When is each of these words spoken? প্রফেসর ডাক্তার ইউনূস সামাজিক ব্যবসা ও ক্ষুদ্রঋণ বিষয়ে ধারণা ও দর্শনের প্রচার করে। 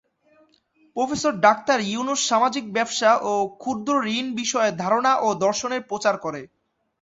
প্রফেসর 0.95 1.33
ডাক্তার 1.45 1.79
ইউনূস 1.89 2.21
সামাজিক 2.29 2.65
ব্যবসা 2.73 3.11
ও 3.23 3.33
ক্ষুদ্রঋণ 3.61 4.25
বিষয়ে 4.35 4.71
ধারণা 4.83 5.13
ও 5.17 5.39
দর্শনের 5.45 5.81
প্রচার 5.89 6.15
করে। 6.25 6.41